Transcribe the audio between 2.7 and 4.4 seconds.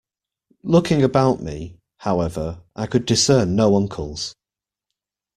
I could discern no uncles.